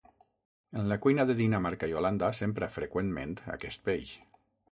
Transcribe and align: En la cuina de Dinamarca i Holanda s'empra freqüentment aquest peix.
En 0.79 0.87
la 0.91 0.95
cuina 1.05 1.25
de 1.31 1.35
Dinamarca 1.41 1.89
i 1.91 1.93
Holanda 1.99 2.31
s'empra 2.39 2.71
freqüentment 2.79 3.35
aquest 3.59 3.87
peix. 3.91 4.17